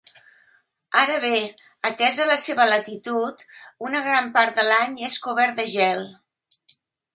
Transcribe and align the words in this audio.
Ara 1.01 1.17
bé, 1.25 1.37
atesa 1.89 2.25
la 2.31 2.37
seva 2.45 2.65
latitud, 2.71 3.45
una 3.89 4.03
gran 4.09 4.33
part 4.41 4.57
de 4.61 4.67
l'any 4.73 4.99
és 5.11 5.21
cobert 5.29 5.63
de 5.63 5.71
gel. 5.77 6.05